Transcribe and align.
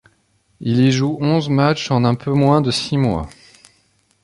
Il 0.61 0.79
y 0.79 0.91
joue 0.91 1.19
onze 1.21 1.47
matches 1.49 1.91
en 1.91 2.03
un 2.05 2.15
peu 2.15 2.31
moins 2.31 2.61
de 2.61 2.71
six 2.71 2.97
mois. 2.97 3.29